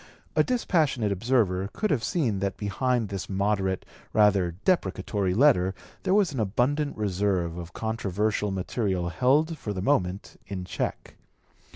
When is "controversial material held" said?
7.73-9.59